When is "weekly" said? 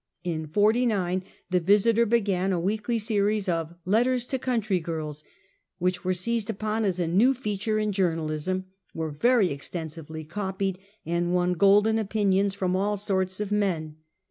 2.59-2.97